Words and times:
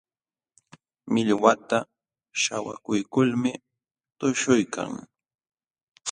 Millwata 1.11 1.77
śhawakuykulmi 2.41 3.51
tuśhuykan. 4.17 4.91